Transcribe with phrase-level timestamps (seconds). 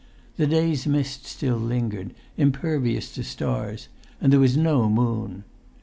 [0.37, 3.87] The day's mist still lingered, impervious to stars,
[4.19, 5.43] and there was no moon.